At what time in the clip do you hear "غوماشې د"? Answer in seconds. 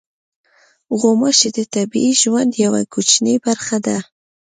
0.99-1.59